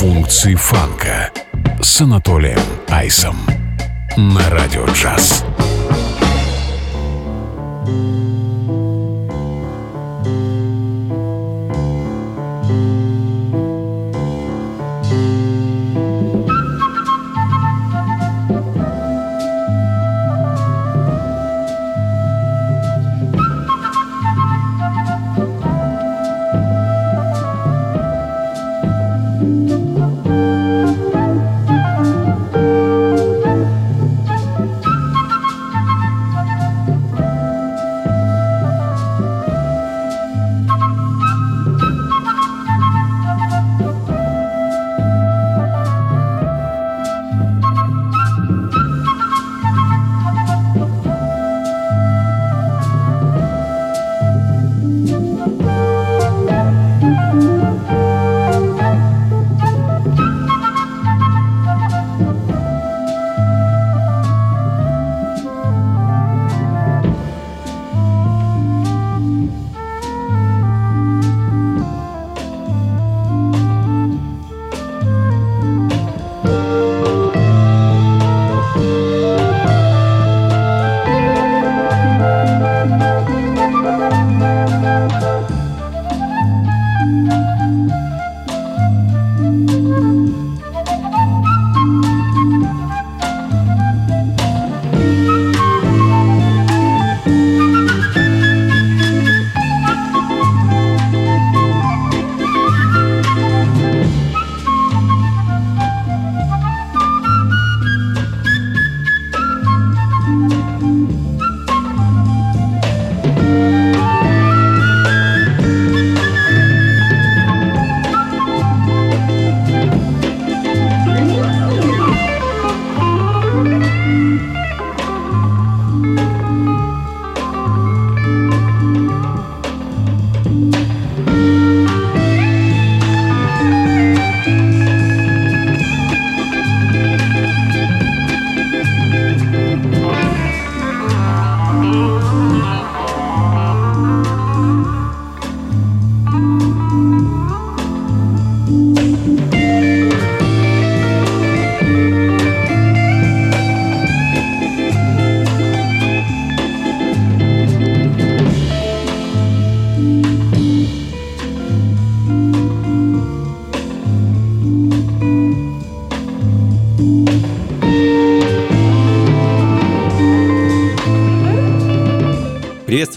Функции 0.00 0.54
фанка 0.54 1.30
с 1.82 2.00
Анатолием 2.00 2.58
Айсом 2.88 3.36
на 4.16 4.48
Радио 4.48 4.86
Джаз. 4.94 5.44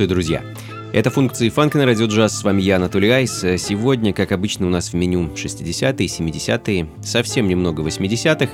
Приветствую, 0.03 0.09
друзья! 0.09 0.43
Это 0.91 1.09
функции 1.09 1.47
фанка 1.47 1.77
на 1.77 1.85
радио 1.85 2.07
джаз. 2.07 2.37
С 2.37 2.43
вами 2.43 2.61
я, 2.61 2.75
Анатолий 2.75 3.09
Айс. 3.09 3.39
Сегодня, 3.39 4.11
как 4.11 4.33
обычно, 4.33 4.67
у 4.67 4.69
нас 4.69 4.89
в 4.89 4.95
меню 4.95 5.29
60-е, 5.29 6.07
70-е, 6.07 6.87
совсем 7.01 7.47
немного 7.47 7.81
80-х. 7.83 8.51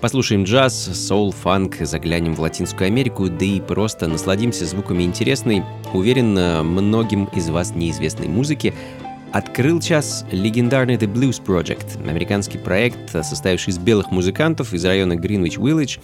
Послушаем 0.00 0.44
джаз, 0.44 0.74
соул, 0.74 1.32
фанк, 1.32 1.76
заглянем 1.80 2.34
в 2.34 2.40
Латинскую 2.40 2.86
Америку, 2.86 3.28
да 3.28 3.44
и 3.44 3.60
просто 3.60 4.06
насладимся 4.08 4.64
звуками 4.64 5.02
интересной, 5.02 5.64
уверен, 5.92 6.32
многим 6.64 7.26
из 7.26 7.50
вас 7.50 7.74
неизвестной 7.74 8.28
музыки. 8.28 8.72
Открыл 9.32 9.80
час 9.80 10.24
легендарный 10.32 10.94
The 10.94 11.12
Blues 11.12 11.42
Project, 11.44 12.08
американский 12.08 12.56
проект, 12.56 13.10
состоявший 13.10 13.72
из 13.72 13.78
белых 13.78 14.10
музыкантов 14.10 14.72
из 14.72 14.82
района 14.82 15.14
Гринвич-Виллидж, 15.14 15.98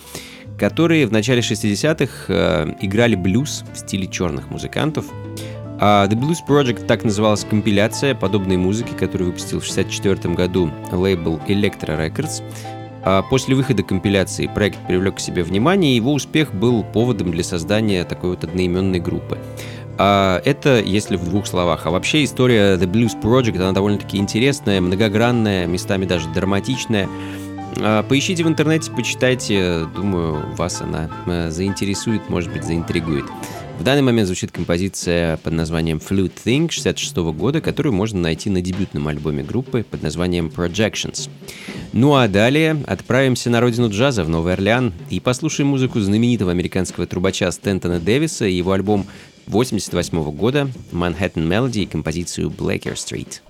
которые 0.58 1.06
в 1.06 1.12
начале 1.12 1.40
60-х 1.40 2.12
э, 2.28 2.74
играли 2.80 3.14
блюз 3.14 3.64
в 3.72 3.78
стиле 3.78 4.06
черных 4.06 4.50
музыкантов. 4.50 5.06
А 5.80 6.06
The 6.06 6.12
Blues 6.12 6.38
Project 6.46 6.86
так 6.86 7.02
называлась 7.02 7.44
компиляция 7.44 8.14
подобной 8.14 8.56
музыки, 8.56 8.92
которую 8.92 9.30
выпустил 9.30 9.58
в 9.60 9.68
1964 9.68 10.34
году 10.34 10.70
лейбл 10.92 11.40
Electro 11.48 11.98
Records. 11.98 12.42
А 13.04 13.22
после 13.22 13.56
выхода 13.56 13.82
компиляции 13.82 14.46
проект 14.46 14.78
привлек 14.86 15.16
к 15.16 15.20
себе 15.20 15.42
внимание, 15.42 15.92
и 15.92 15.96
его 15.96 16.12
успех 16.12 16.54
был 16.54 16.84
поводом 16.84 17.32
для 17.32 17.42
создания 17.42 18.04
такой 18.04 18.30
вот 18.30 18.44
одноименной 18.44 19.00
группы. 19.00 19.38
А 19.98 20.40
это, 20.44 20.80
если 20.80 21.16
в 21.16 21.24
двух 21.28 21.46
словах. 21.46 21.86
А 21.86 21.90
вообще 21.90 22.24
история 22.24 22.76
The 22.76 22.90
Blues 22.90 23.20
Project, 23.20 23.56
она 23.56 23.72
довольно-таки 23.72 24.18
интересная, 24.18 24.80
многогранная, 24.80 25.66
местами 25.66 26.06
даже 26.06 26.28
драматичная. 26.30 27.08
А, 27.80 28.02
поищите 28.02 28.44
в 28.44 28.48
интернете, 28.48 28.90
почитайте. 28.90 29.86
Думаю, 29.94 30.54
вас 30.56 30.80
она 30.80 31.10
э, 31.26 31.50
заинтересует, 31.50 32.28
может 32.28 32.52
быть, 32.52 32.64
заинтригует. 32.64 33.24
В 33.78 33.84
данный 33.84 34.02
момент 34.02 34.26
звучит 34.28 34.52
композиция 34.52 35.38
под 35.38 35.54
названием 35.54 35.98
Flute 35.98 36.32
Thing 36.44 36.70
66 36.70 37.16
года, 37.16 37.60
которую 37.60 37.92
можно 37.92 38.20
найти 38.20 38.48
на 38.48 38.60
дебютном 38.60 39.08
альбоме 39.08 39.42
группы 39.42 39.84
под 39.88 40.02
названием 40.02 40.52
Projections. 40.54 41.28
Ну 41.92 42.14
а 42.14 42.28
далее 42.28 42.82
отправимся 42.86 43.50
на 43.50 43.60
родину 43.60 43.90
джаза 43.90 44.22
в 44.22 44.28
Новый 44.28 44.52
Орлеан 44.52 44.92
и 45.10 45.18
послушаем 45.18 45.70
музыку 45.70 45.98
знаменитого 45.98 46.52
американского 46.52 47.06
трубача 47.06 47.50
Стентона 47.50 47.98
Дэвиса 47.98 48.46
и 48.46 48.54
его 48.54 48.72
альбом 48.72 49.06
88 49.46 50.30
года 50.30 50.68
Manhattan 50.92 51.48
Melody 51.48 51.82
и 51.82 51.86
композицию 51.86 52.50
Blacker 52.50 52.94
Street. 52.94 53.40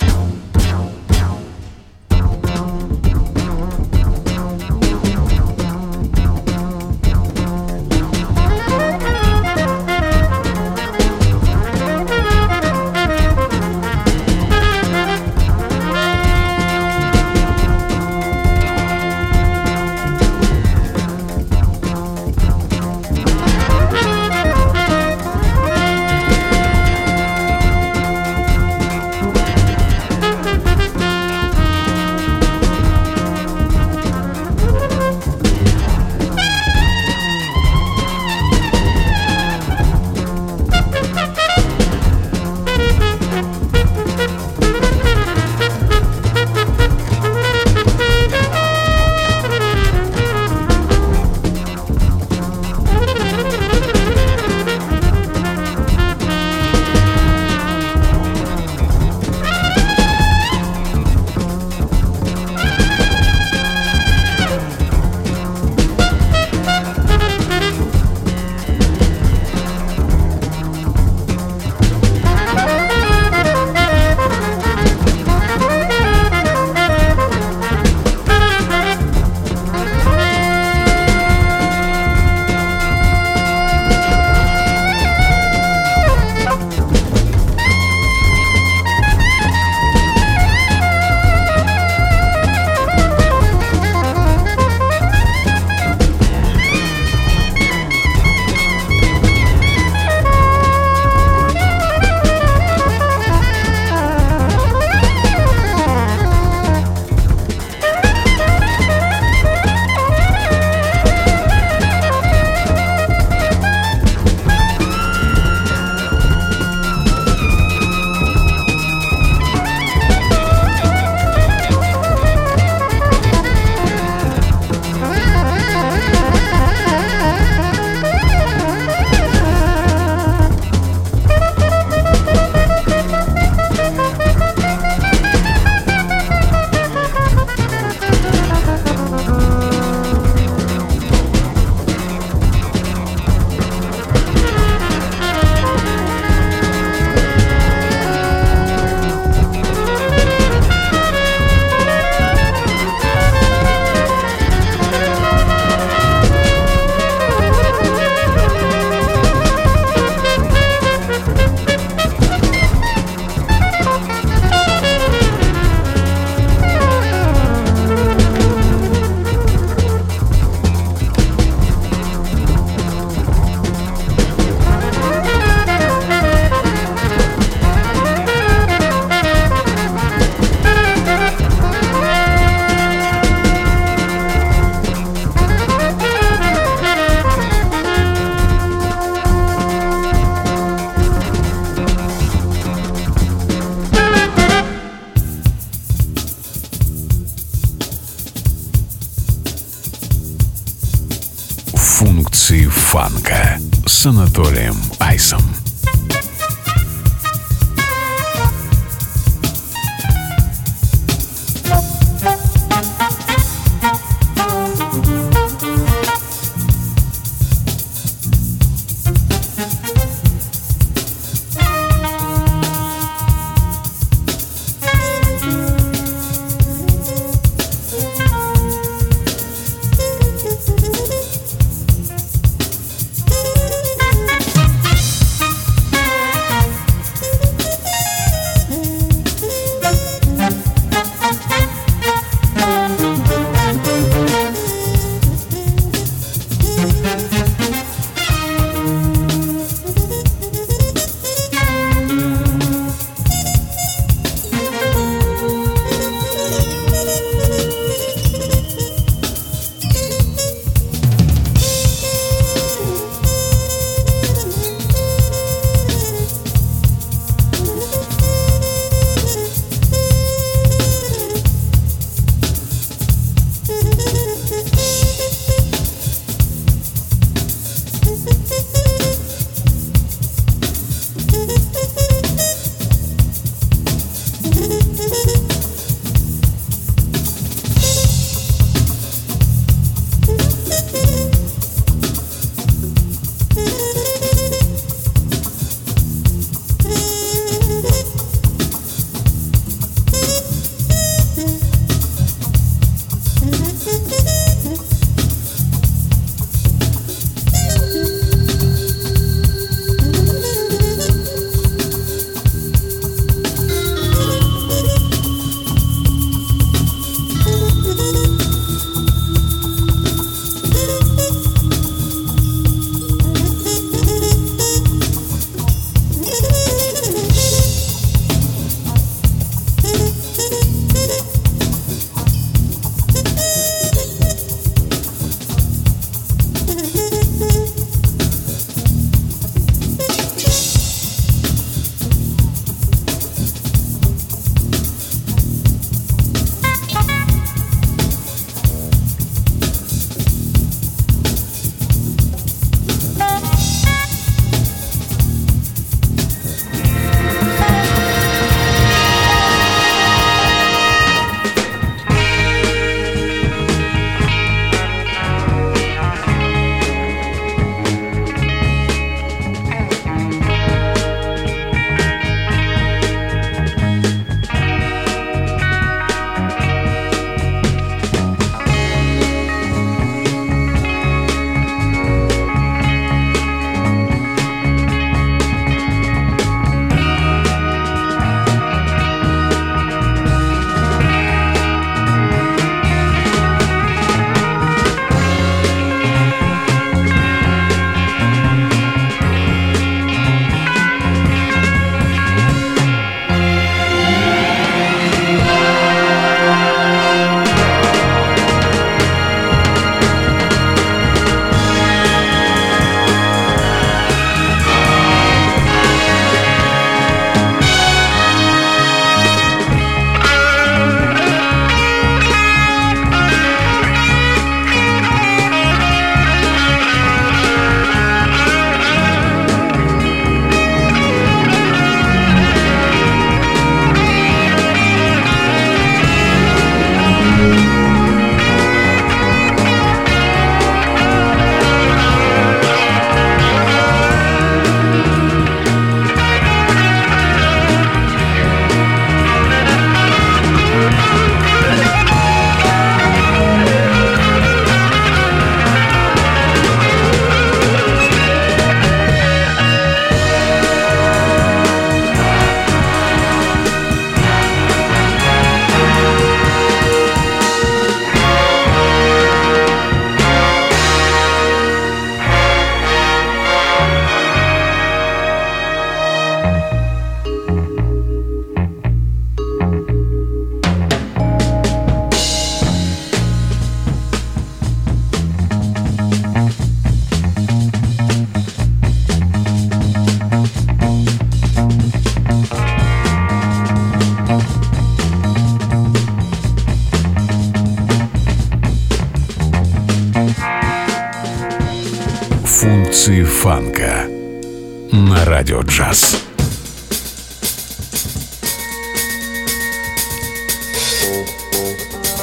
С 204.03 204.07
Анатолием 204.07 204.75
Айсом. 204.99 205.62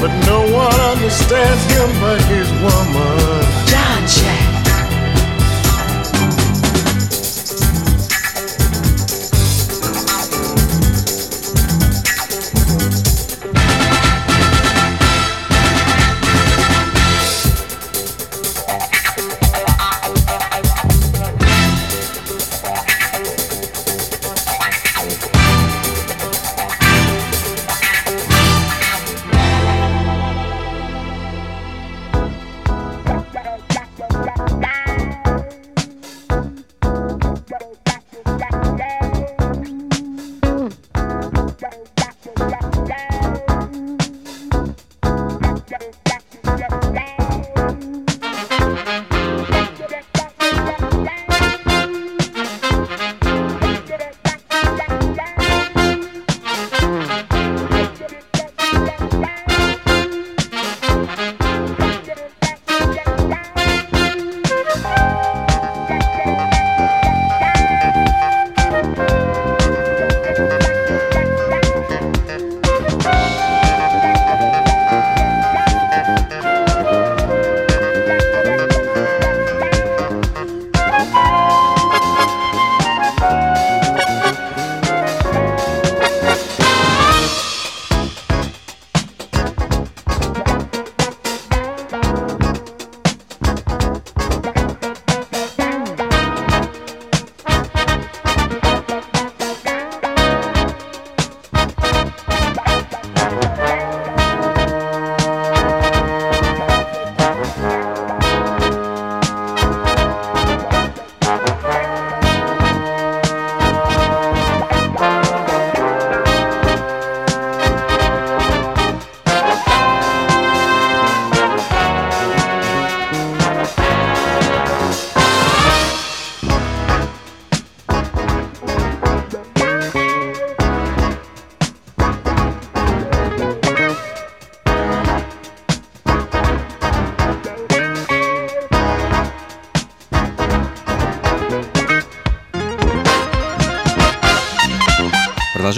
but 0.00 0.12
no 0.26 0.40
one 0.52 0.80
understands 0.92 1.64
him 1.72 1.90
but 2.00 2.17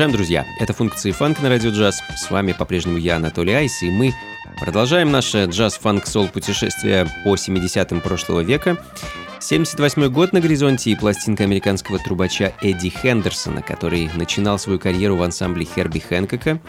Продолжаем, 0.01 0.17
друзья. 0.17 0.47
Это 0.59 0.73
функции 0.73 1.11
фанка 1.11 1.43
на 1.43 1.51
радио 1.51 1.69
джаз. 1.73 2.01
С 2.17 2.31
вами 2.31 2.53
по-прежнему 2.53 2.97
я, 2.97 3.17
Анатолий 3.17 3.53
Айс, 3.53 3.83
и 3.83 3.91
мы 3.91 4.15
продолжаем 4.59 5.11
наше 5.11 5.45
джаз-фанк-сол 5.45 6.29
путешествие 6.29 7.07
по 7.23 7.35
70-м 7.35 8.01
прошлого 8.01 8.41
века. 8.41 8.83
78 9.41 10.09
год 10.09 10.33
на 10.33 10.41
горизонте 10.41 10.91
и 10.91 10.95
пластинка 10.95 11.45
американского 11.45 11.99
трубача 11.99 12.55
Эдди 12.63 12.89
Хендерсона, 12.89 13.61
который 13.61 14.09
начинал 14.15 14.59
свою 14.59 14.79
карьеру 14.79 15.17
в 15.17 15.23
ансамбле 15.23 15.67
Херби 15.67 15.99
Хэнкока. 15.99 16.61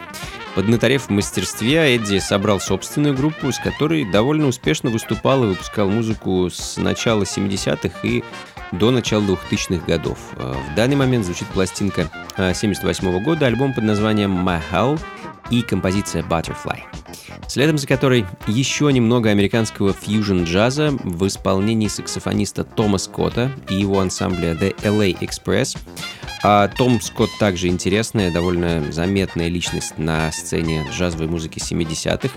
Поднаторев 0.54 1.06
в 1.06 1.10
мастерстве, 1.10 1.96
Эдди 1.96 2.18
собрал 2.18 2.60
собственную 2.60 3.16
группу, 3.16 3.50
с 3.50 3.58
которой 3.58 4.04
довольно 4.04 4.46
успешно 4.46 4.90
выступал 4.90 5.44
и 5.44 5.46
выпускал 5.46 5.88
музыку 5.88 6.50
с 6.50 6.76
начала 6.76 7.22
70-х 7.22 7.98
и 8.02 8.22
до 8.72 8.90
начала 8.90 9.22
2000-х 9.22 9.86
годов. 9.86 10.18
Э, 10.36 10.54
в 10.72 10.74
данный 10.74 10.96
момент 10.96 11.24
звучит 11.24 11.48
пластинка 11.48 12.10
78 12.36 13.08
э, 13.08 13.20
года, 13.20 13.46
альбом 13.46 13.74
под 13.74 13.84
названием 13.84 14.32
«My 14.46 14.60
Hell» 14.72 15.00
и 15.50 15.62
композиция 15.62 16.22
«Butterfly» 16.22 16.80
следом 17.48 17.76
за 17.78 17.86
которой 17.86 18.24
еще 18.46 18.90
немного 18.92 19.30
американского 19.30 19.92
фьюжн-джаза 19.92 20.90
в 21.04 21.26
исполнении 21.26 21.88
саксофониста 21.88 22.64
Тома 22.64 22.98
Скотта 22.98 23.50
и 23.68 23.74
его 23.74 24.00
ансамбля 24.00 24.52
The 24.54 24.74
LA 24.82 25.18
Express. 25.20 25.76
А 26.44 26.66
Том 26.66 27.00
Скотт 27.00 27.30
также 27.38 27.68
интересная, 27.68 28.32
довольно 28.32 28.90
заметная 28.90 29.48
личность 29.48 29.96
на 29.96 30.32
сцене 30.32 30.84
джазовой 30.90 31.28
музыки 31.28 31.60
70-х. 31.60 32.30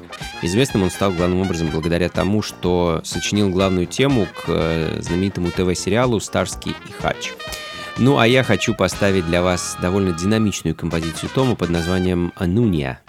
Известным 0.43 0.83
он 0.83 0.91
стал 0.91 1.11
главным 1.11 1.41
образом 1.41 1.69
благодаря 1.71 2.09
тому, 2.09 2.43
что 2.43 3.01
сочинил 3.03 3.49
главную 3.49 3.87
тему 3.87 4.27
к 4.27 4.43
э, 4.47 4.99
знаменитому 5.01 5.49
ТВ-сериалу 5.49 6.19
«Старский 6.19 6.75
и 6.87 6.91
Хач». 7.01 7.33
Ну 7.97 8.19
а 8.19 8.27
я 8.27 8.43
хочу 8.43 8.75
поставить 8.75 9.25
для 9.25 9.41
вас 9.41 9.77
довольно 9.81 10.11
динамичную 10.11 10.75
композицию 10.75 11.29
Тома 11.33 11.55
под 11.55 11.71
названием 11.71 12.31
«Ануния». 12.35 12.99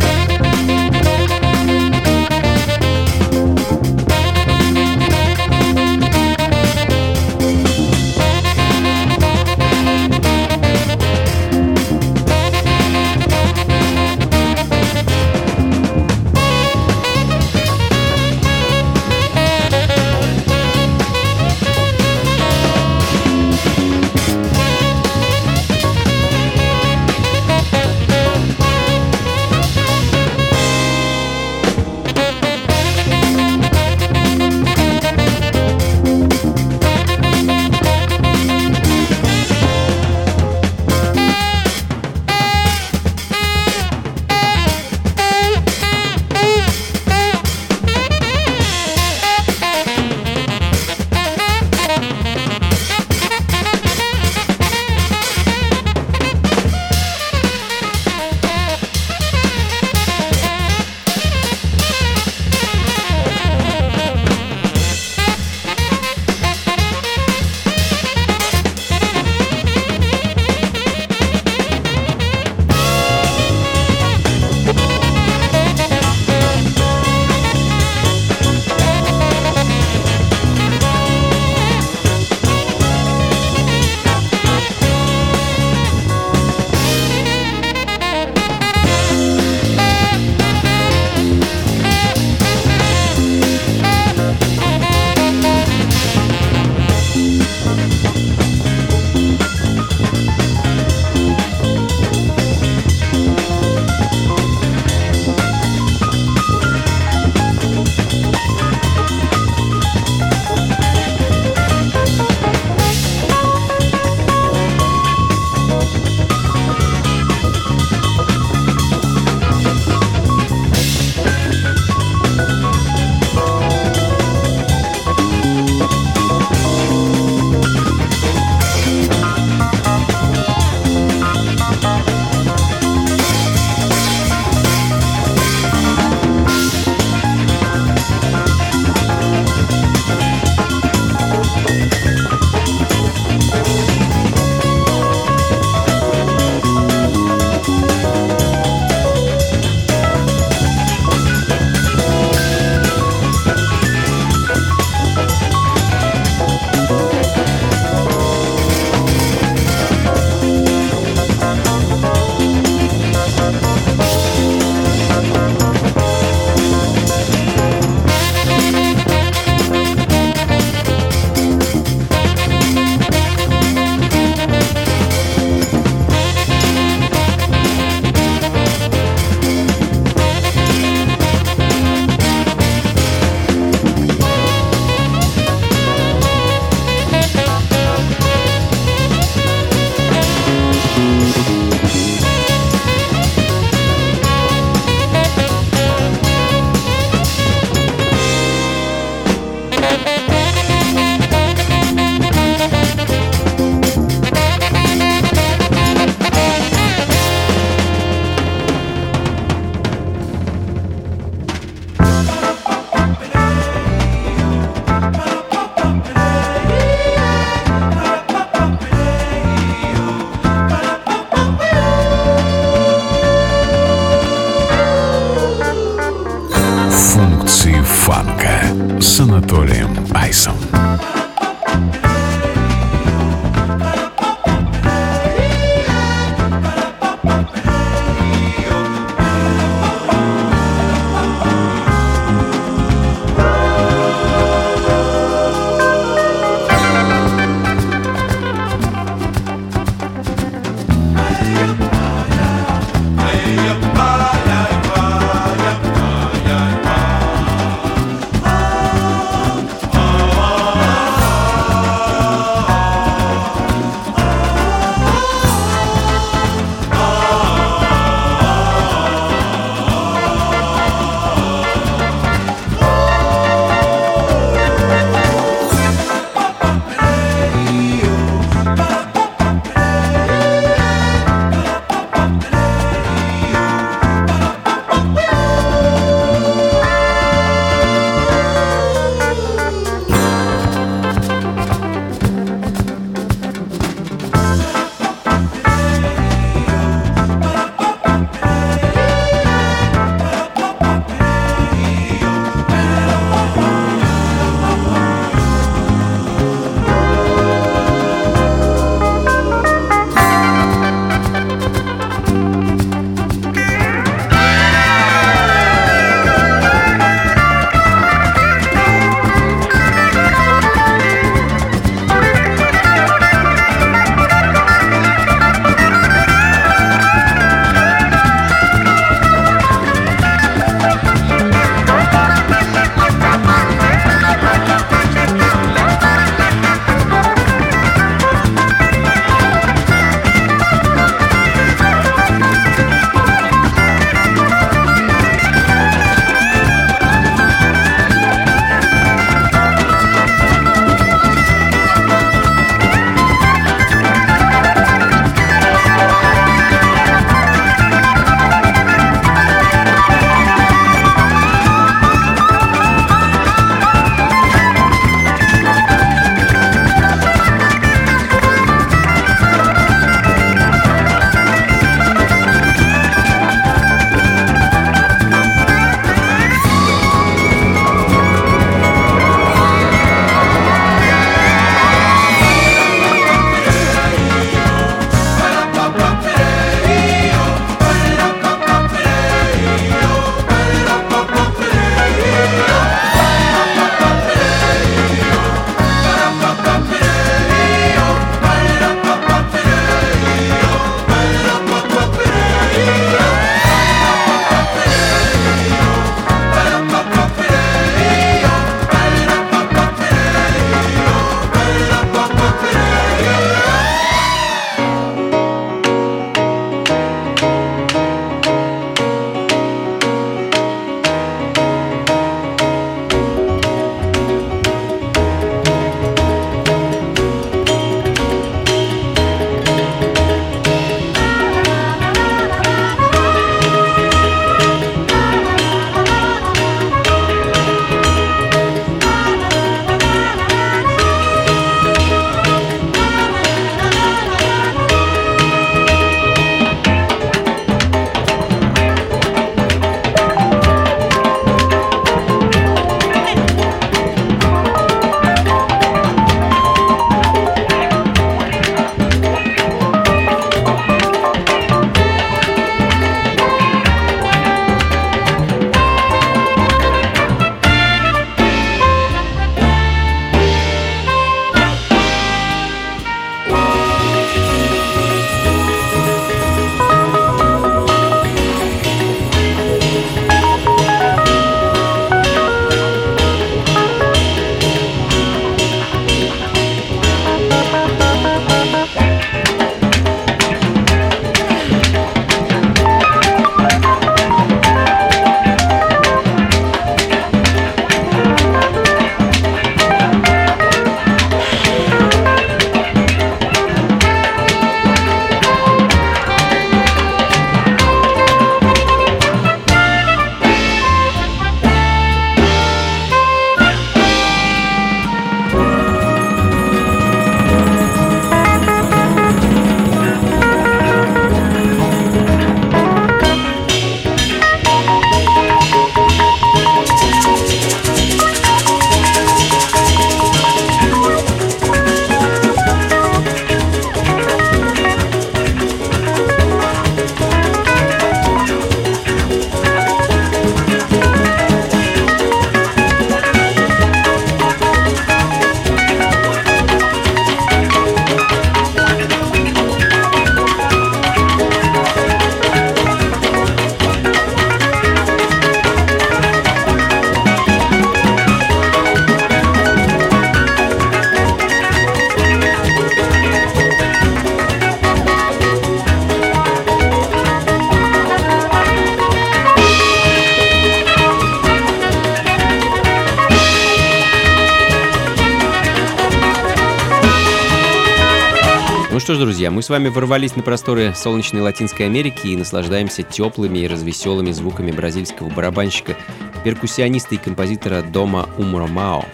Друзья, 579.47 579.55
мы 579.55 579.63
с 579.63 579.69
вами 579.69 579.89
ворвались 579.89 580.35
на 580.35 580.43
просторы 580.43 580.93
солнечной 580.97 581.41
Латинской 581.41 581.87
Америки 581.87 582.27
и 582.27 582.37
наслаждаемся 582.37 583.05
теплыми 583.05 583.61
и 583.61 583.69
развеселыми 583.69 584.33
звуками 584.33 584.73
бразильского 584.73 585.29
барабанщика, 585.29 585.95
перкуссиониста 586.43 587.15
и 587.15 587.19
композитора 587.19 587.83
Дома 587.83 588.29
Умромао. 588.39 589.05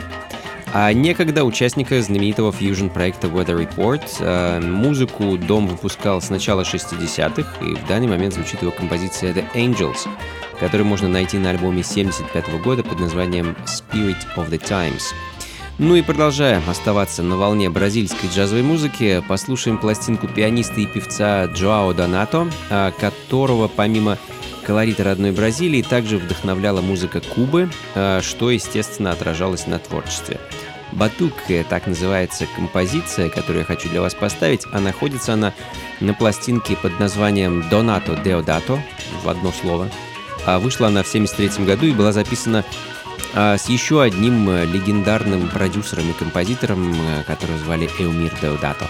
А 0.72 0.90
некогда 0.94 1.44
участника 1.44 2.00
знаменитого 2.00 2.50
фьюжн-проекта 2.50 3.26
Weather 3.26 3.68
Report 3.68 4.02
э, 4.20 4.60
музыку 4.60 5.36
Дом 5.36 5.66
выпускал 5.66 6.22
с 6.22 6.30
начала 6.30 6.62
60-х, 6.62 7.62
и 7.62 7.74
в 7.74 7.86
данный 7.86 8.08
момент 8.08 8.32
звучит 8.32 8.62
его 8.62 8.70
композиция 8.72 9.34
The 9.34 9.44
Angels, 9.54 10.08
которую 10.58 10.86
можно 10.86 11.08
найти 11.08 11.36
на 11.36 11.50
альбоме 11.50 11.82
75 11.82 12.48
-го 12.48 12.62
года 12.62 12.82
под 12.82 13.00
названием 13.00 13.54
Spirit 13.66 14.16
of 14.36 14.48
the 14.48 14.58
Times– 14.58 15.02
ну 15.82 15.96
и 15.96 16.02
продолжая 16.02 16.62
оставаться 16.68 17.24
на 17.24 17.36
волне 17.36 17.68
бразильской 17.68 18.30
джазовой 18.30 18.62
музыки, 18.62 19.20
послушаем 19.26 19.78
пластинку 19.78 20.28
пианиста 20.28 20.80
и 20.80 20.86
певца 20.86 21.46
Джоао 21.46 21.92
Донато, 21.92 22.48
а, 22.70 22.92
которого 22.92 23.66
помимо 23.66 24.16
колорита 24.64 25.02
родной 25.02 25.32
Бразилии 25.32 25.82
также 25.82 26.18
вдохновляла 26.18 26.80
музыка 26.82 27.20
Кубы, 27.20 27.68
а, 27.96 28.20
что, 28.22 28.52
естественно, 28.52 29.10
отражалось 29.10 29.66
на 29.66 29.80
творчестве. 29.80 30.38
Батук— 30.92 31.32
так 31.68 31.88
называется 31.88 32.46
композиция, 32.54 33.28
которую 33.28 33.60
я 33.60 33.64
хочу 33.64 33.88
для 33.88 34.02
вас 34.02 34.14
поставить, 34.14 34.66
а 34.70 34.78
находится 34.78 35.32
она 35.32 35.52
на 35.98 36.14
пластинке 36.14 36.76
под 36.76 37.00
названием 37.00 37.68
«Донато 37.70 38.14
Деодато» 38.22 38.80
в 39.24 39.28
одно 39.28 39.50
слово. 39.50 39.90
А 40.46 40.60
вышла 40.60 40.88
она 40.88 41.02
в 41.02 41.08
1973 41.08 41.64
году 41.64 41.86
и 41.86 41.92
была 41.92 42.12
записана 42.12 42.64
с 43.34 43.68
еще 43.68 44.02
одним 44.02 44.48
э, 44.50 44.66
легендарным 44.66 45.48
продюсером 45.48 46.10
и 46.10 46.12
композитором, 46.12 46.92
э, 46.92 47.22
которого 47.24 47.58
звали 47.58 47.88
Эумир 47.98 48.32
Деодато. 48.40 48.86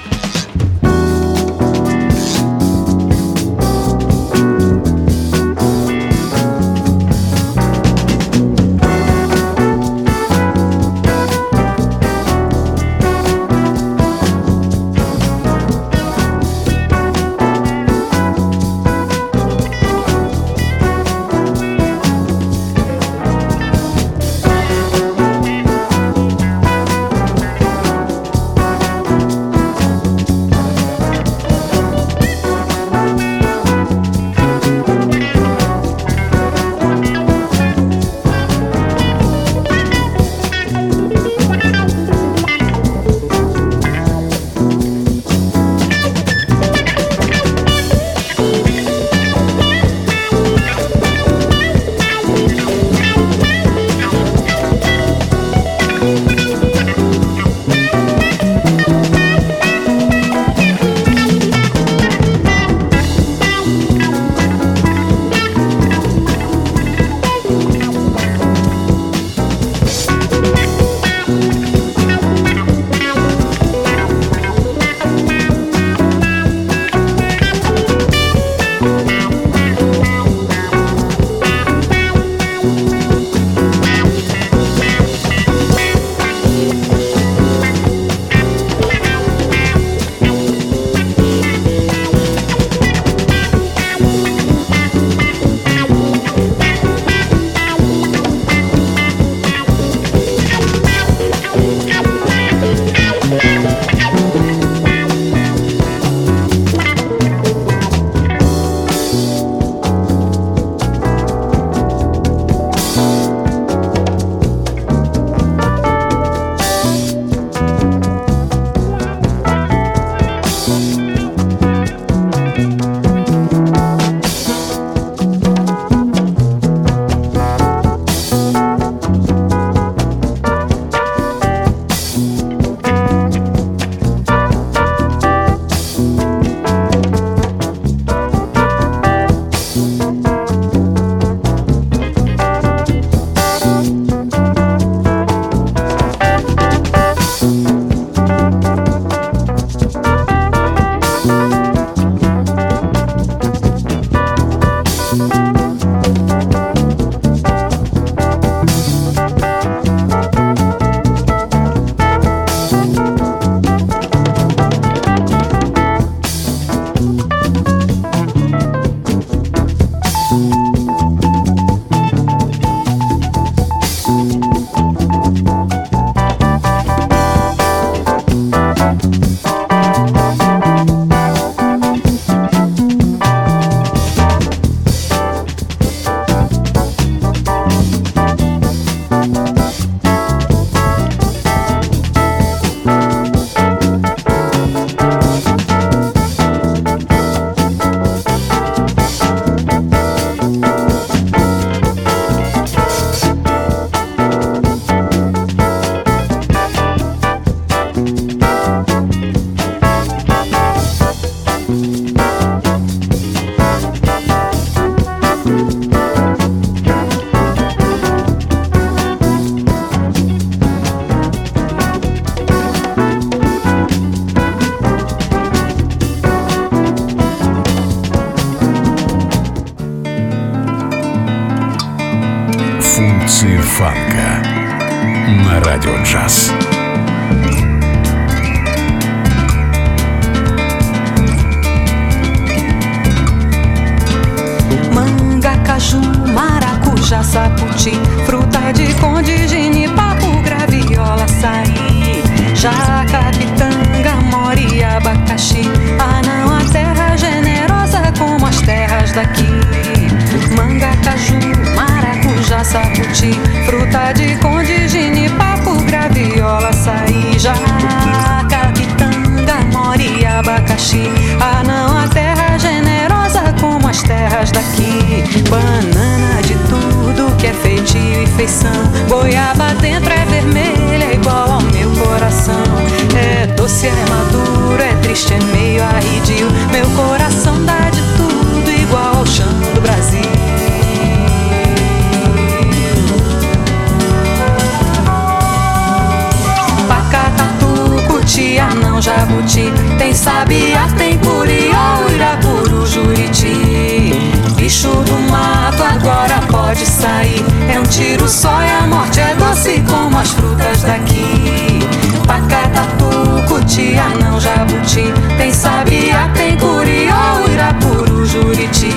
Um 308.02 308.04
tiro 308.04 308.28
só 308.28 308.60
e 308.60 308.68
a 308.68 308.86
morte 308.88 309.20
é 309.20 309.32
doce 309.36 309.80
como 309.88 310.18
as 310.18 310.30
frutas 310.30 310.82
daqui. 310.82 311.78
Pacatatu, 312.26 313.46
cutia, 313.46 314.02
não 314.20 314.40
jabuti. 314.40 315.04
Tem 315.36 315.52
sabia, 315.52 316.28
tem 316.34 316.56
curió, 316.56 317.14
irapuru, 317.48 318.26
juriti. 318.26 318.92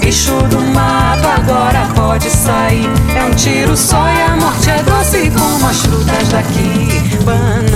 Bicho 0.00 0.42
do 0.48 0.60
mato 0.74 1.28
agora 1.28 1.86
pode 1.94 2.28
sair. 2.28 2.90
É 3.14 3.22
um 3.22 3.30
tiro 3.30 3.76
só 3.76 4.08
e 4.08 4.22
a 4.22 4.34
morte 4.34 4.70
é 4.70 4.82
doce 4.82 5.30
como 5.30 5.68
as 5.68 5.80
frutas 5.82 6.28
daqui. 6.30 7.16
Banana 7.24 7.69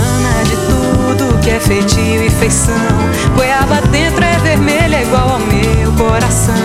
que 1.45 1.51
é 1.51 1.59
feitio 1.59 2.23
e 2.23 2.29
feição. 2.31 2.73
Goiaba 3.35 3.79
dentro 3.91 4.23
é 4.25 4.35
vermelha 4.39 5.03
igual 5.03 5.29
ao 5.29 5.39
meu 5.39 5.91
coração. 5.93 6.55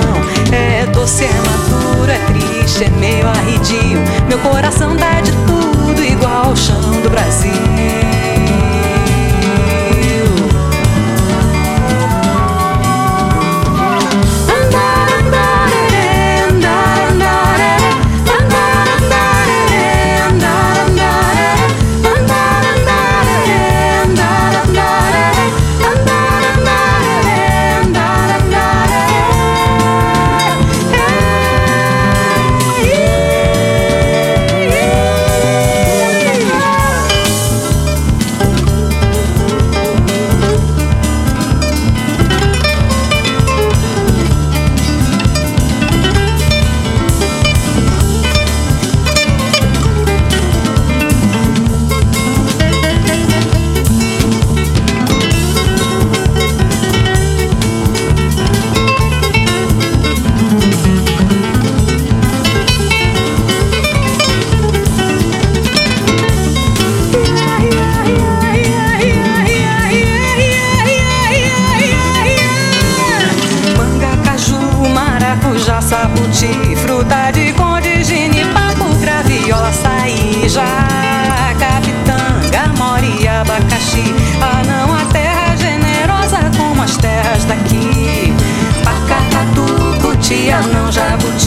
É 0.50 0.86
doce, 0.86 1.24
é 1.24 1.28
maduro, 1.28 2.10
é 2.10 2.18
triste, 2.32 2.84
é 2.84 2.88
meio 2.88 3.28
arredio. 3.28 4.00
Meu 4.26 4.38
coração 4.38 4.96
dá 4.96 5.20
de 5.20 5.32
tudo 5.32 6.02
igual 6.02 6.46
ao 6.46 6.56
chão 6.56 6.80
do 7.02 7.10
Brasil. 7.10 8.19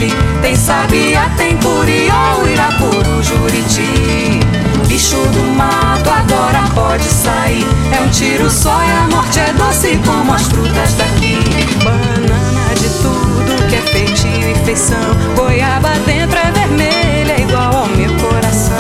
Jabuti. 0.03 0.41
Tem 0.41 0.55
sabia, 0.55 1.29
tem 1.37 1.57
curió, 1.57 2.45
irapuru, 2.47 3.23
juriti. 3.23 4.39
Bicho 4.87 5.15
do 5.15 5.43
mato 5.55 6.09
agora 6.09 6.63
pode 6.73 7.03
sair. 7.05 7.65
É 7.91 8.01
um 8.01 8.09
tiro 8.09 8.49
só 8.49 8.81
e 8.83 8.91
a 8.91 9.07
morte 9.15 9.39
é 9.39 9.53
doce 9.53 9.99
como 10.05 10.33
as 10.33 10.43
frutas 10.43 10.93
daqui. 10.93 11.37
Banana 11.83 12.75
de 12.75 12.89
tudo 13.01 13.69
que 13.69 13.75
é 13.75 13.81
feitio 13.81 14.51
e 14.51 14.65
feição. 14.65 14.97
Goiaba 15.35 15.91
dentro 16.05 16.37
é 16.37 16.51
vermelha, 16.51 17.41
igual 17.41 17.75
ao 17.75 17.87
meu 17.87 18.13
coração. 18.17 18.75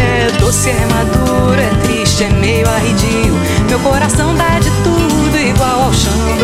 É 0.00 0.30
doce, 0.38 0.70
é 0.70 0.86
maduro, 0.90 1.60
é 1.60 1.70
triste, 1.84 2.24
é 2.24 2.30
meio 2.30 2.68
arredio. 2.68 3.34
Meu 3.68 3.78
coração 3.80 4.34
dá 4.34 4.58
de 4.58 4.70
tudo 4.82 5.38
igual 5.38 5.82
ao 5.84 5.92
chão 5.92 6.43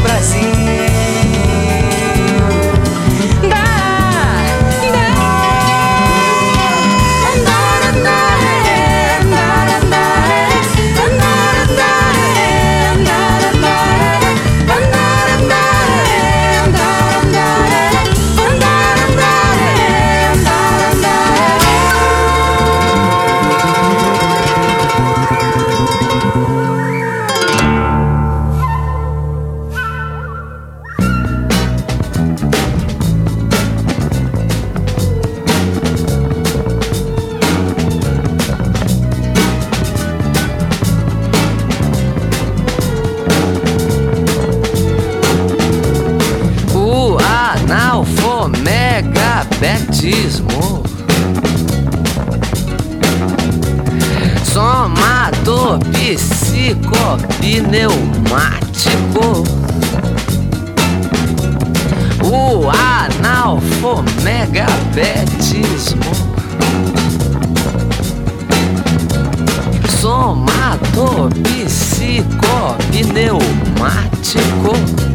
psicopneumático 74.21 75.11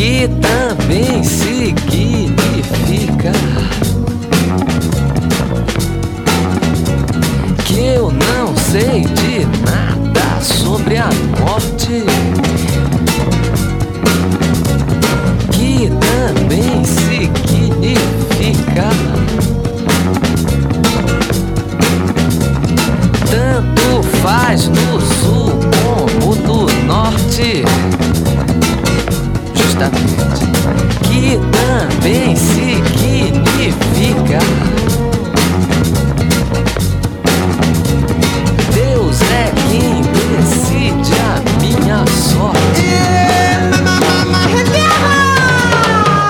que 0.00 0.26
também 0.40 1.22
significa 1.22 3.32
que 7.66 7.80
eu 7.80 8.10
não 8.10 8.56
sei 8.56 9.04
de 9.04 9.44
nada 9.64 10.40
sobre 10.40 10.96
a 10.96 11.10
morte. 11.38 12.09
gente, 27.40 27.64
justamente, 29.54 30.44
que 31.08 31.40
também 31.50 32.36
significa 32.36 34.38
Deus 38.74 39.22
é 39.22 39.50
quem 39.70 40.02
decide 40.02 41.14
a 41.20 41.40
minha 41.60 42.04
sorte. 42.06 42.60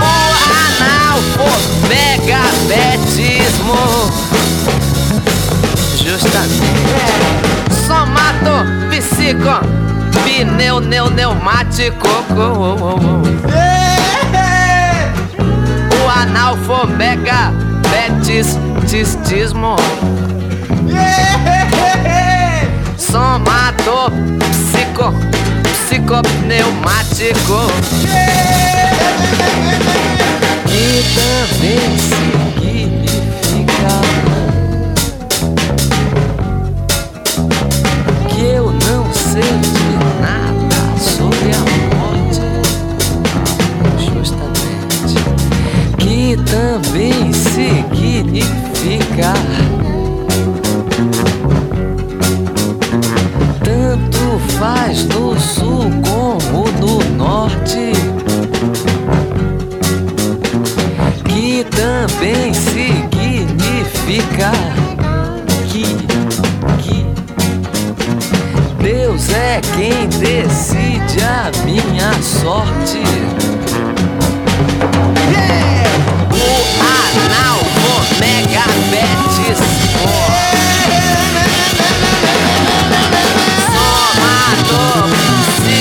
Por 0.07 0.31
analfabetismo, 2.21 3.81
justamente, 5.97 6.71
somato 7.87 8.55
psico 8.91 9.55
pneu, 10.45 10.81
neu, 10.81 11.11
pneumático. 11.11 12.09
O 15.95 16.09
analfomega, 16.09 17.53
betis, 17.91 18.59
tistismo. 18.87 19.77
Somato, 22.97 24.11
psico, 24.51 25.13
psicopneumático. 25.63 27.59
E 30.67 31.03
também 31.15 31.99
significa 31.99 33.93
também 46.61 47.33
significa. 47.33 49.33
Tanto 53.65 54.39
faz 54.59 55.07
no 55.07 55.41
sul 55.41 55.91
como 56.05 56.69
no 56.79 56.99
norte. 57.17 57.93
Que 61.25 61.65
também 61.65 62.53
significa 62.53 64.53
que, 65.67 65.85
que 66.83 67.07
Deus 68.83 69.31
é 69.31 69.63
quem 69.77 70.07
decide 70.09 71.25
a 71.25 71.51
minha 71.65 72.13
sorte. 72.23 73.01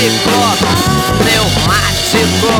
ciclo 0.00 0.56
pneumático. 1.18 2.54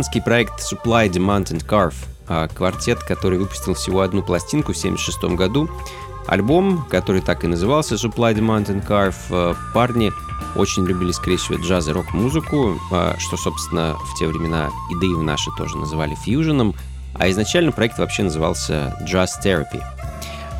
Ирландский 0.00 0.22
проект 0.22 0.60
Supply 0.60 1.10
Demand 1.10 1.44
and 1.48 1.62
Carve, 1.66 1.94
а, 2.26 2.48
квартет, 2.48 3.00
который 3.00 3.38
выпустил 3.38 3.74
всего 3.74 4.00
одну 4.00 4.22
пластинку 4.22 4.72
в 4.72 4.76
1976 4.78 5.36
году. 5.36 5.68
Альбом, 6.26 6.86
который 6.88 7.20
так 7.20 7.44
и 7.44 7.46
назывался 7.46 7.96
Supply 7.96 8.34
Demand 8.34 8.68
and 8.68 8.86
Carve, 8.86 9.14
а, 9.28 9.54
парни 9.74 10.10
очень 10.56 10.86
любили 10.86 11.12
скрещивать 11.12 11.60
джаз 11.60 11.88
и 11.88 11.92
рок-музыку, 11.92 12.80
а, 12.90 13.16
что, 13.18 13.36
собственно, 13.36 13.94
в 13.94 14.18
те 14.18 14.26
времена 14.26 14.70
и 14.90 14.94
да 14.98 15.06
и 15.06 15.12
в 15.12 15.22
наши 15.22 15.50
тоже 15.58 15.76
называли 15.76 16.14
фьюженом, 16.14 16.74
а 17.12 17.28
изначально 17.28 17.70
проект 17.70 17.98
вообще 17.98 18.22
назывался 18.22 18.96
Jazz 19.02 19.32
Therapy. 19.44 19.82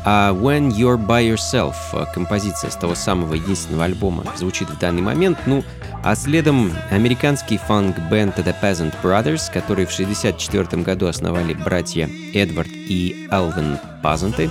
А 0.03 0.33
When 0.33 0.71
You're 0.71 0.97
By 0.97 1.33
Yourself, 1.33 1.75
э, 1.93 2.05
композиция 2.13 2.71
с 2.71 2.75
того 2.75 2.95
самого 2.95 3.35
единственного 3.35 3.85
альбома, 3.85 4.23
звучит 4.35 4.69
в 4.69 4.79
данный 4.79 5.01
момент. 5.01 5.37
Ну, 5.45 5.63
а 6.03 6.15
следом 6.15 6.73
американский 6.89 7.57
фанк-бенд 7.57 8.37
The 8.39 8.55
Peasant 8.59 8.95
Brothers, 9.03 9.51
которые 9.53 9.85
в 9.85 9.93
1964 9.93 10.81
году 10.81 11.05
основали 11.05 11.53
братья 11.53 12.09
Эдвард 12.33 12.71
и 12.71 13.27
Алвин 13.29 13.77
Пазанты. 14.01 14.49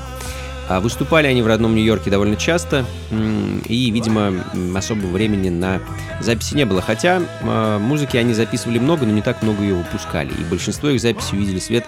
А 0.68 0.78
выступали 0.78 1.26
они 1.26 1.42
в 1.42 1.48
родном 1.48 1.74
Нью-Йорке 1.74 2.10
довольно 2.10 2.36
часто, 2.36 2.84
и, 3.10 3.90
видимо, 3.90 4.32
особого 4.76 5.08
времени 5.08 5.48
на 5.48 5.80
записи 6.20 6.54
не 6.54 6.64
было. 6.64 6.80
Хотя 6.80 7.22
а, 7.42 7.80
музыки 7.80 8.16
они 8.16 8.34
записывали 8.34 8.78
много, 8.78 9.04
но 9.04 9.10
не 9.12 9.20
так 9.20 9.42
много 9.42 9.62
ее 9.62 9.74
выпускали. 9.74 10.30
И 10.30 10.44
большинство 10.44 10.88
их 10.90 11.00
записей 11.00 11.38
увидели 11.38 11.58
свет 11.58 11.86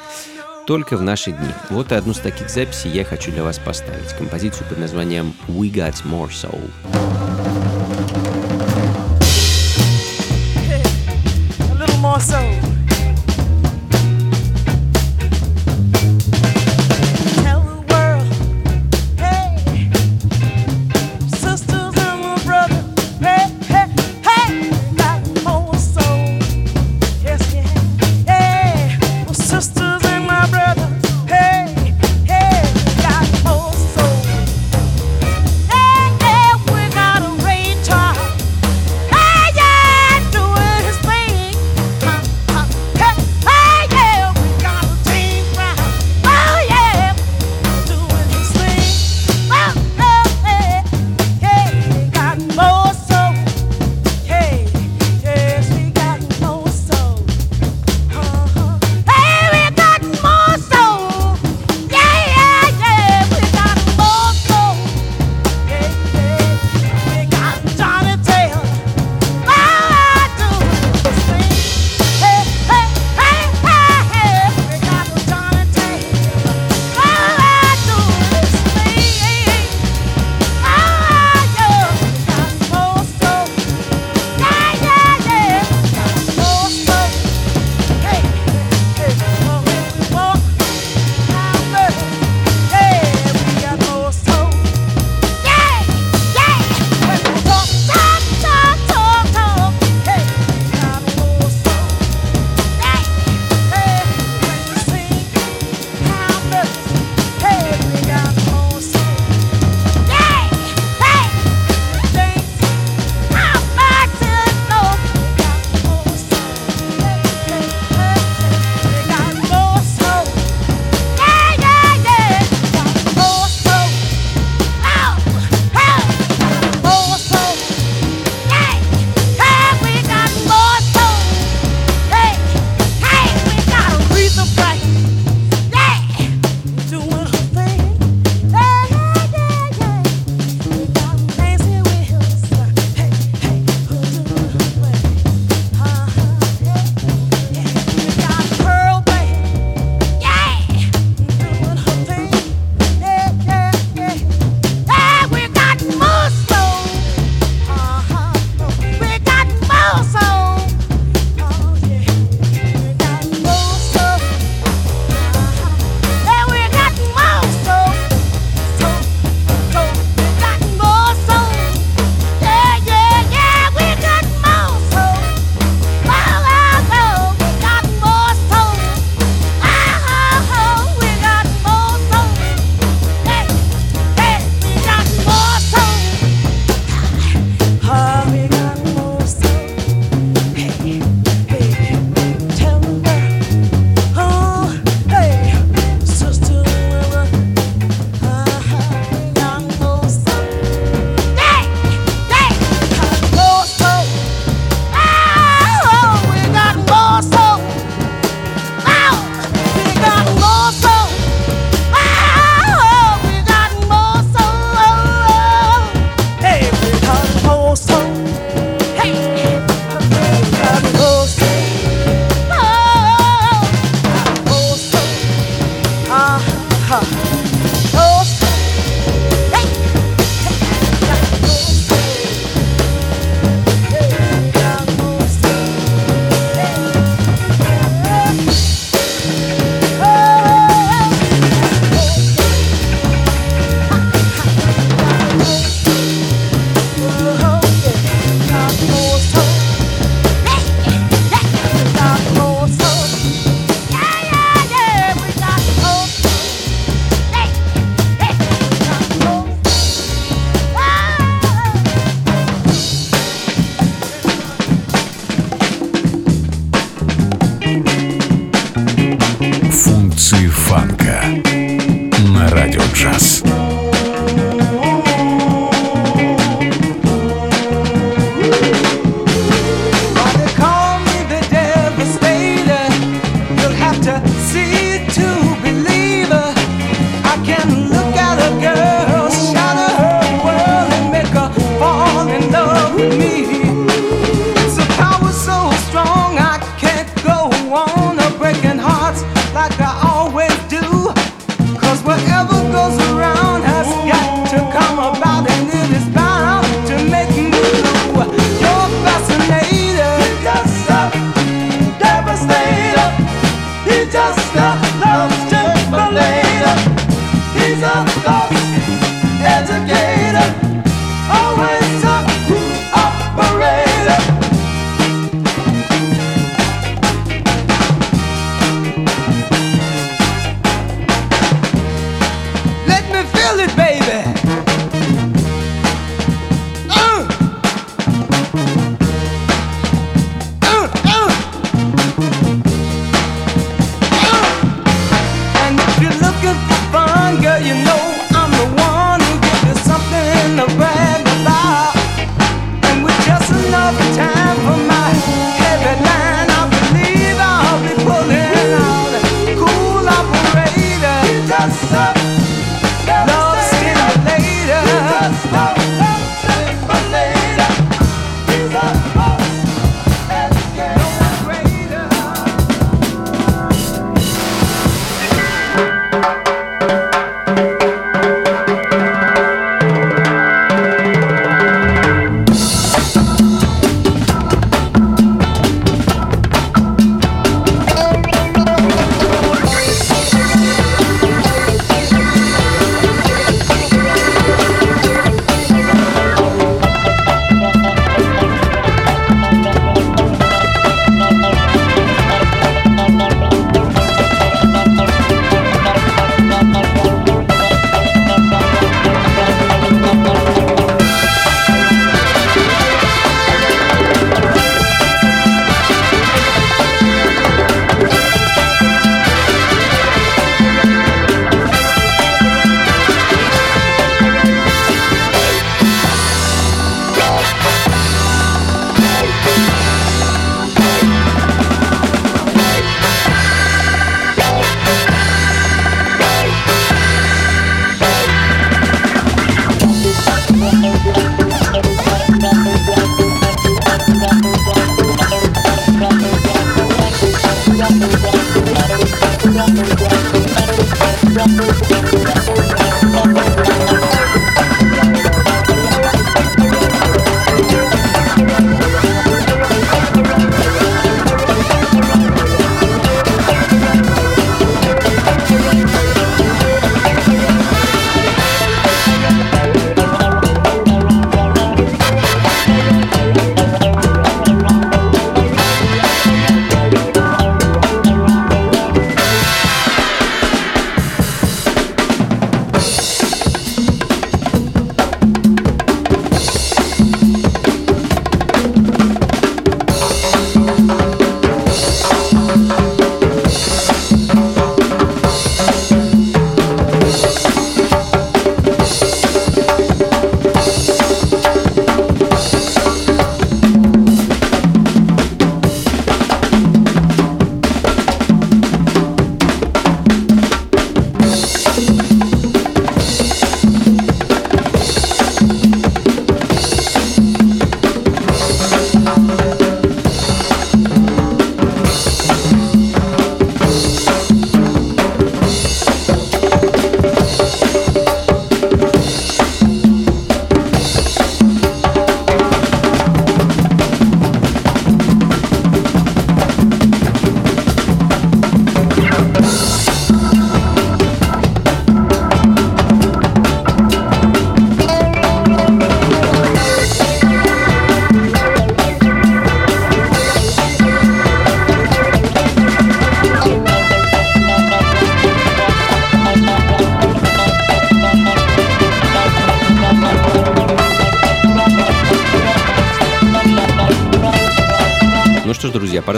только 0.67 0.97
в 0.97 1.03
наши 1.03 1.33
дни. 1.33 1.53
Вот 1.71 1.93
одну 1.93 2.13
из 2.13 2.19
таких 2.19 2.51
записей 2.51 2.91
я 2.91 3.05
хочу 3.05 3.31
для 3.33 3.43
вас 3.43 3.59
поставить. 3.59 4.13
Композицию 4.17 4.67
под 4.69 4.79
названием 4.79 5.35
«We 5.49 5.73
Got 5.73 6.05
More 6.05 6.31
Soul». 6.31 7.52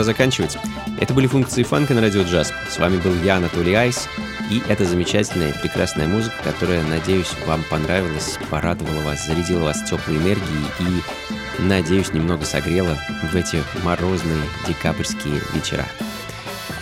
Заканчивать. 0.05 0.57
Это 0.99 1.13
были 1.13 1.27
функции 1.27 1.63
фанка 1.63 1.93
на 1.93 2.01
радио 2.01 2.23
джаз. 2.23 2.53
С 2.69 2.77
вами 2.77 2.97
был 2.97 3.13
я, 3.23 3.35
Анатолий 3.35 3.73
Айс. 3.73 4.07
И 4.49 4.61
это 4.69 4.85
замечательная, 4.85 5.53
прекрасная 5.53 6.07
музыка, 6.07 6.35
которая, 6.43 6.83
надеюсь, 6.83 7.31
вам 7.45 7.63
понравилась, 7.69 8.37
порадовала 8.49 9.01
вас, 9.01 9.25
зарядила 9.25 9.63
вас 9.63 9.83
теплой 9.89 10.17
энергией 10.17 10.67
и, 10.79 11.61
надеюсь, 11.61 12.13
немного 12.13 12.45
согрела 12.45 12.97
в 13.23 13.35
эти 13.35 13.63
морозные 13.83 14.43
декабрьские 14.67 15.41
вечера. 15.53 15.85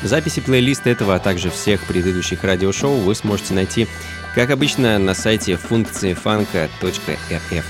Записи 0.03 0.41
плейлиста 0.41 0.89
этого, 0.89 1.15
а 1.15 1.19
также 1.19 1.49
всех 1.49 1.82
предыдущих 1.86 2.43
радиошоу 2.43 2.97
вы 2.97 3.15
сможете 3.15 3.53
найти, 3.53 3.88
как 4.36 4.49
обычно, 4.49 4.99
на 4.99 5.13
сайте 5.13 5.55
функции 5.55 6.13
фанка.рф. 6.13 7.65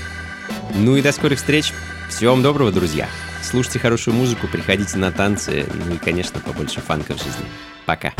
Ну 0.74 0.96
и 0.96 1.02
до 1.02 1.12
скорых 1.12 1.38
встреч! 1.38 1.72
Всего 2.08 2.32
вам 2.32 2.42
доброго, 2.42 2.72
друзья! 2.72 3.08
Слушайте 3.54 3.78
хорошую 3.78 4.16
музыку, 4.16 4.48
приходите 4.48 4.98
на 4.98 5.12
танцы, 5.12 5.64
ну 5.86 5.94
и, 5.94 5.98
конечно, 5.98 6.40
побольше 6.40 6.80
фанка 6.80 7.14
в 7.14 7.18
жизни. 7.18 7.46
Пока! 7.86 8.12